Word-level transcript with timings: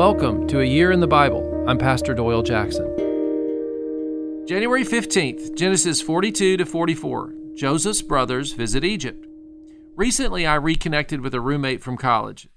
Welcome 0.00 0.46
to 0.46 0.60
A 0.60 0.64
Year 0.64 0.92
in 0.92 1.00
the 1.00 1.06
Bible. 1.06 1.66
I'm 1.68 1.76
Pastor 1.76 2.14
Doyle 2.14 2.40
Jackson. 2.40 2.86
January 4.48 4.82
15th, 4.82 5.54
Genesis 5.54 6.00
42 6.00 6.56
to 6.56 6.64
44. 6.64 7.34
Joseph's 7.54 8.00
brothers 8.00 8.54
visit 8.54 8.82
Egypt. 8.82 9.26
Recently, 9.94 10.46
I 10.46 10.54
reconnected 10.54 11.20
with 11.20 11.34
a 11.34 11.40
roommate 11.42 11.82
from 11.82 11.98
college. 11.98 12.48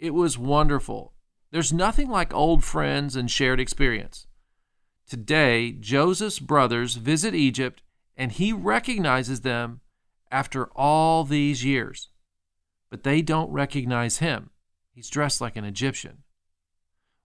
It 0.00 0.14
was 0.14 0.36
wonderful. 0.36 1.14
There's 1.52 1.72
nothing 1.72 2.10
like 2.10 2.34
old 2.34 2.64
friends 2.64 3.14
and 3.14 3.30
shared 3.30 3.60
experience. 3.60 4.26
Today, 5.08 5.70
Joseph's 5.78 6.40
brothers 6.40 6.96
visit 6.96 7.36
Egypt 7.36 7.84
and 8.16 8.32
he 8.32 8.52
recognizes 8.52 9.42
them 9.42 9.80
after 10.28 10.66
all 10.74 11.22
these 11.22 11.64
years. 11.64 12.08
But 12.90 13.04
they 13.04 13.22
don't 13.22 13.52
recognize 13.52 14.18
him. 14.18 14.50
He's 14.90 15.08
dressed 15.08 15.40
like 15.40 15.54
an 15.54 15.64
Egyptian 15.64 16.23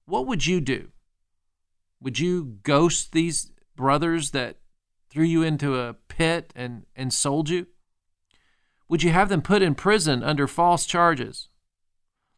what 0.10 0.26
would 0.26 0.46
you 0.46 0.60
do? 0.60 0.90
Would 2.02 2.20
you 2.20 2.58
ghost 2.64 3.12
these 3.12 3.52
brothers 3.76 4.32
that 4.32 4.58
threw 5.10 5.26
you 5.26 5.44
into 5.44 5.80
a 5.80 5.94
pit 6.08 6.52
and, 6.56 6.86
and 6.96 7.14
sold 7.14 7.50
you? 7.50 7.68
Would 8.88 9.04
you 9.04 9.12
have 9.12 9.30
them 9.30 9.42
put 9.42 9.62
in 9.62 9.76
prison 9.76 10.24
under 10.24 10.48
false 10.48 10.86
charges? 10.86 11.50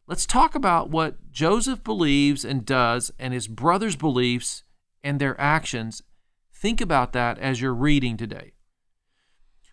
Let's 0.06 0.26
talk 0.26 0.54
about 0.54 0.90
what 0.90 1.30
Joseph 1.30 1.82
believes 1.82 2.44
and 2.44 2.66
does 2.66 3.10
and 3.18 3.32
his 3.32 3.48
brothers' 3.48 3.96
beliefs 3.96 4.62
and 5.02 5.18
their 5.18 5.40
actions. 5.40 6.02
Think 6.52 6.80
about 6.80 7.12
that 7.12 7.38
as 7.38 7.60
you're 7.60 7.74
reading 7.74 8.16
today. 8.16 8.52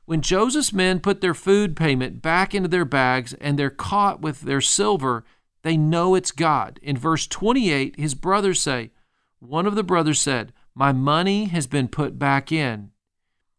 When 0.06 0.22
Joseph's 0.22 0.74
men 0.74 1.02
put 1.02 1.22
their 1.22 1.34
food 1.34 1.76
payment 1.76 2.22
back 2.22 2.56
into 2.56 2.70
their 2.70 2.86
bags 2.86 3.34
and 3.36 3.60
they're 3.60 3.70
caught 3.70 4.22
with 4.22 4.42
their 4.42 4.62
silver, 4.62 5.26
they 5.62 5.78
know 5.78 6.16
it's 6.16 6.32
God. 6.32 6.80
In 6.82 6.98
verse 6.98 7.28
28, 7.28 8.00
his 8.00 8.16
brothers 8.16 8.62
say, 8.62 8.92
One 9.40 9.66
of 9.66 9.76
the 9.76 9.84
brothers 9.84 10.20
said, 10.20 10.54
My 10.74 10.92
money 10.92 11.46
has 11.46 11.68
been 11.68 11.88
put 11.88 12.18
back 12.18 12.52
in. 12.52 12.92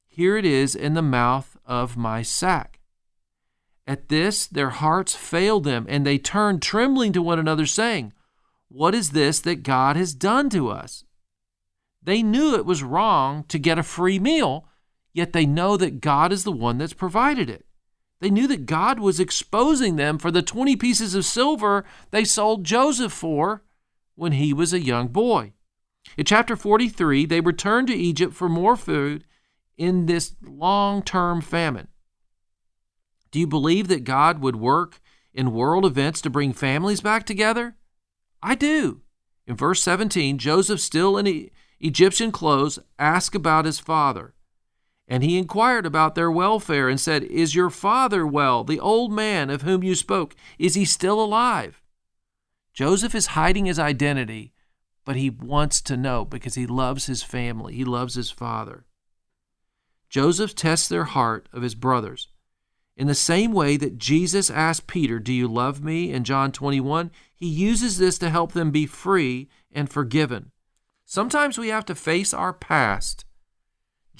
Here 0.08 0.36
it 0.36 0.44
is 0.44 0.74
in 0.74 0.94
the 0.94 1.02
mouth 1.02 1.56
of 1.64 1.96
my 1.96 2.22
sack. 2.22 2.80
At 3.86 4.08
this, 4.08 4.46
their 4.46 4.70
hearts 4.70 5.14
failed 5.14 5.64
them, 5.64 5.86
and 5.88 6.06
they 6.06 6.18
turned 6.18 6.62
trembling 6.62 7.12
to 7.12 7.22
one 7.22 7.38
another, 7.38 7.66
saying, 7.66 8.12
What 8.68 8.94
is 8.94 9.10
this 9.10 9.40
that 9.40 9.62
God 9.62 9.96
has 9.96 10.14
done 10.14 10.48
to 10.50 10.68
us? 10.68 11.04
They 12.02 12.22
knew 12.22 12.54
it 12.54 12.64
was 12.64 12.82
wrong 12.82 13.44
to 13.48 13.58
get 13.58 13.78
a 13.78 13.82
free 13.82 14.18
meal, 14.18 14.66
yet 15.12 15.32
they 15.32 15.44
know 15.44 15.76
that 15.76 16.00
God 16.00 16.32
is 16.32 16.44
the 16.44 16.52
one 16.52 16.78
that's 16.78 16.92
provided 16.92 17.50
it. 17.50 17.66
They 18.20 18.30
knew 18.30 18.46
that 18.48 18.66
God 18.66 19.00
was 19.00 19.18
exposing 19.18 19.96
them 19.96 20.18
for 20.18 20.30
the 20.30 20.42
20 20.42 20.76
pieces 20.76 21.14
of 21.14 21.24
silver 21.24 21.84
they 22.10 22.24
sold 22.24 22.64
Joseph 22.64 23.12
for 23.12 23.62
when 24.14 24.32
he 24.32 24.52
was 24.52 24.72
a 24.72 24.80
young 24.80 25.08
boy. 25.08 25.54
In 26.16 26.24
chapter 26.24 26.56
43, 26.56 27.26
they 27.26 27.40
returned 27.40 27.88
to 27.88 27.94
Egypt 27.94 28.34
for 28.34 28.48
more 28.48 28.76
food 28.76 29.24
in 29.78 30.06
this 30.06 30.34
long 30.42 31.02
term 31.02 31.40
famine. 31.40 31.88
Do 33.30 33.40
you 33.40 33.46
believe 33.46 33.88
that 33.88 34.04
God 34.04 34.40
would 34.40 34.56
work 34.56 35.00
in 35.32 35.52
world 35.52 35.86
events 35.86 36.20
to 36.22 36.30
bring 36.30 36.52
families 36.52 37.00
back 37.00 37.24
together? 37.24 37.76
I 38.42 38.54
do. 38.54 39.02
In 39.46 39.56
verse 39.56 39.82
17, 39.82 40.38
Joseph, 40.38 40.80
still 40.80 41.16
in 41.16 41.50
Egyptian 41.80 42.32
clothes, 42.32 42.78
asked 42.98 43.34
about 43.34 43.64
his 43.64 43.78
father. 43.78 44.34
And 45.10 45.24
he 45.24 45.36
inquired 45.36 45.86
about 45.86 46.14
their 46.14 46.30
welfare 46.30 46.88
and 46.88 47.00
said, 47.00 47.24
Is 47.24 47.52
your 47.52 47.68
father 47.68 48.24
well, 48.24 48.62
the 48.62 48.78
old 48.78 49.12
man 49.12 49.50
of 49.50 49.62
whom 49.62 49.82
you 49.82 49.96
spoke? 49.96 50.36
Is 50.56 50.76
he 50.76 50.84
still 50.84 51.20
alive? 51.20 51.82
Joseph 52.72 53.12
is 53.16 53.26
hiding 53.26 53.66
his 53.66 53.80
identity, 53.80 54.52
but 55.04 55.16
he 55.16 55.28
wants 55.28 55.82
to 55.82 55.96
know 55.96 56.24
because 56.24 56.54
he 56.54 56.64
loves 56.64 57.06
his 57.06 57.24
family, 57.24 57.74
he 57.74 57.84
loves 57.84 58.14
his 58.14 58.30
father. 58.30 58.84
Joseph 60.08 60.54
tests 60.54 60.88
their 60.88 61.04
heart 61.04 61.48
of 61.52 61.62
his 61.62 61.74
brothers. 61.74 62.28
In 62.96 63.08
the 63.08 63.14
same 63.14 63.52
way 63.52 63.76
that 63.78 63.98
Jesus 63.98 64.48
asked 64.48 64.86
Peter, 64.86 65.18
Do 65.18 65.32
you 65.32 65.48
love 65.48 65.82
me? 65.82 66.12
in 66.12 66.22
John 66.22 66.52
21, 66.52 67.10
he 67.34 67.48
uses 67.48 67.98
this 67.98 68.16
to 68.18 68.30
help 68.30 68.52
them 68.52 68.70
be 68.70 68.86
free 68.86 69.48
and 69.72 69.90
forgiven. 69.90 70.52
Sometimes 71.04 71.58
we 71.58 71.68
have 71.68 71.86
to 71.86 71.96
face 71.96 72.32
our 72.32 72.52
past 72.52 73.24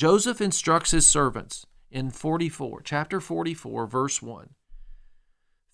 Joseph 0.00 0.41
instructs 0.41 0.93
his 0.93 1.06
servants 1.06 1.66
in 1.91 2.11
44, 2.11 2.81
chapter 2.81 3.21
44, 3.21 3.87
verse 3.87 4.22
1. 4.22 4.55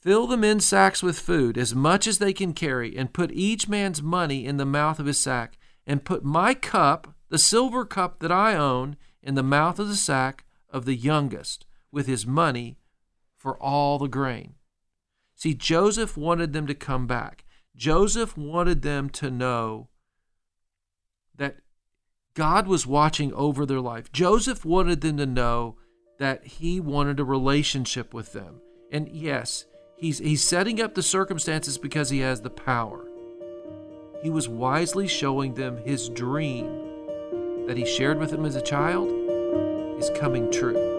Fill 0.00 0.26
the 0.26 0.36
men's 0.36 0.66
sacks 0.66 1.00
with 1.00 1.16
food, 1.16 1.56
as 1.56 1.76
much 1.76 2.08
as 2.08 2.18
they 2.18 2.32
can 2.32 2.52
carry, 2.52 2.96
and 2.96 3.12
put 3.12 3.30
each 3.30 3.68
man's 3.68 4.02
money 4.02 4.44
in 4.44 4.56
the 4.56 4.66
mouth 4.66 4.98
of 4.98 5.06
his 5.06 5.20
sack, 5.20 5.56
and 5.86 6.04
put 6.04 6.24
my 6.24 6.54
cup, 6.54 7.14
the 7.28 7.38
silver 7.38 7.84
cup 7.84 8.18
that 8.18 8.32
I 8.32 8.56
own, 8.56 8.96
in 9.22 9.36
the 9.36 9.44
mouth 9.44 9.78
of 9.78 9.86
the 9.86 9.94
sack 9.94 10.44
of 10.68 10.86
the 10.86 10.96
youngest, 10.96 11.64
with 11.92 12.08
his 12.08 12.26
money 12.26 12.78
for 13.36 13.56
all 13.62 13.96
the 13.96 14.08
grain. 14.08 14.54
See, 15.36 15.54
Joseph 15.54 16.16
wanted 16.16 16.52
them 16.52 16.66
to 16.66 16.74
come 16.74 17.06
back. 17.06 17.44
Joseph 17.76 18.36
wanted 18.36 18.82
them 18.82 19.08
to 19.10 19.30
know 19.30 19.88
that 21.36 21.58
God 22.36 22.68
was 22.68 22.86
watching 22.86 23.32
over 23.32 23.64
their 23.64 23.80
life. 23.80 24.12
Joseph 24.12 24.62
wanted 24.62 25.00
them 25.00 25.16
to 25.16 25.24
know 25.24 25.76
that 26.18 26.44
he 26.44 26.80
wanted 26.80 27.18
a 27.18 27.24
relationship 27.24 28.12
with 28.12 28.34
them. 28.34 28.60
And 28.92 29.08
yes, 29.08 29.64
he's, 29.96 30.18
he's 30.18 30.46
setting 30.46 30.78
up 30.78 30.94
the 30.94 31.02
circumstances 31.02 31.78
because 31.78 32.10
he 32.10 32.18
has 32.18 32.42
the 32.42 32.50
power. 32.50 33.08
He 34.22 34.28
was 34.28 34.50
wisely 34.50 35.08
showing 35.08 35.54
them 35.54 35.78
his 35.78 36.10
dream 36.10 36.66
that 37.66 37.78
he 37.78 37.86
shared 37.86 38.18
with 38.18 38.30
them 38.30 38.44
as 38.44 38.54
a 38.54 38.60
child 38.60 39.10
is 39.98 40.10
coming 40.10 40.52
true. 40.52 40.95